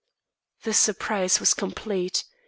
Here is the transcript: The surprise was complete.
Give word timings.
The 0.63 0.73
surprise 0.73 1.39
was 1.39 1.53
complete. 1.53 2.23